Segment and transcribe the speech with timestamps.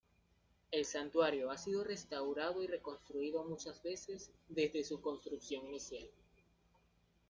[0.71, 6.09] El santuario ha sido restaurado y reconstruido muchas veces desde su construcción inicial.